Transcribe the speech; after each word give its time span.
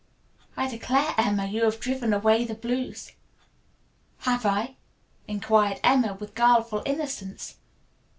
"I 0.57 0.67
declare, 0.67 1.13
Emma, 1.15 1.45
you 1.45 1.63
have 1.63 1.79
driven 1.79 2.11
away 2.11 2.43
the 2.43 2.55
blues." 2.55 3.11
"Have 4.21 4.47
I?" 4.47 4.77
inquired 5.27 5.79
Emma 5.83 6.15
with 6.15 6.33
guileful 6.33 6.81
innocence. 6.87 7.57